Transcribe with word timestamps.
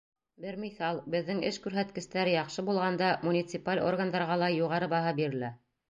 Бер 0.45 0.55
миҫал: 0.61 1.01
беҙҙең 1.15 1.43
эш 1.51 1.59
күрһәткестәре 1.67 2.35
яҡшы 2.37 2.67
булғанда, 2.73 3.13
муниципаль 3.29 3.87
органдарға 3.93 4.43
ла 4.47 4.55
юғары 4.59 4.95
баһа 4.97 5.19
бирелә. 5.23 5.59